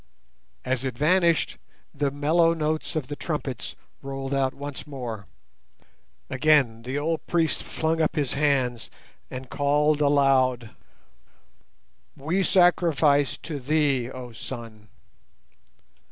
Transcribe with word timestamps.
As 0.65 0.83
it 0.83 0.97
vanished, 0.97 1.59
the 1.93 2.09
mellow 2.09 2.55
notes 2.55 2.95
of 2.95 3.07
the 3.07 3.15
trumpets 3.15 3.75
rolled 4.01 4.33
out 4.33 4.55
once 4.55 4.87
more. 4.87 5.27
Again 6.27 6.81
the 6.81 6.97
old 6.97 7.27
priest 7.27 7.61
flung 7.61 8.01
up 8.01 8.15
his 8.15 8.33
hands 8.33 8.89
and 9.29 9.51
called 9.51 10.01
aloud— 10.01 10.71
We 12.17 12.41
sacrifice 12.41 13.37
to 13.43 13.59
thee, 13.59 14.09
oh 14.09 14.31
Sun! 14.31 14.87